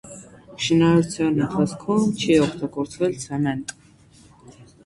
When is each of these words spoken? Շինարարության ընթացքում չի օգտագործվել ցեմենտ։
Շինարարության 0.67 1.37
ընթացքում 1.43 2.09
չի 2.23 2.39
օգտագործվել 2.47 3.17
ցեմենտ։ 3.27 3.75